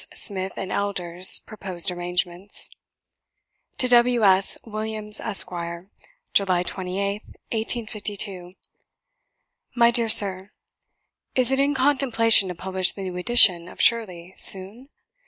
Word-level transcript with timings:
Smith 0.15 0.53
and 0.57 0.71
Elder's 0.71 1.41
proposed 1.45 1.91
arrangements. 1.91 2.71
"To 3.77 3.87
W. 3.87 4.23
S. 4.23 4.57
WILLIAMS, 4.65 5.19
ESQ. 5.19 5.51
"July 6.33 6.63
28th, 6.63 7.21
1852. 7.51 8.53
"My 9.75 9.91
dear 9.91 10.09
Sir, 10.09 10.49
Is 11.35 11.51
it 11.51 11.59
in 11.59 11.75
contemplation 11.75 12.49
to 12.49 12.55
publish 12.55 12.93
the 12.93 13.03
new 13.03 13.15
edition 13.15 13.67
of 13.69 13.79
'Shirley' 13.79 14.33
soon? 14.37 14.89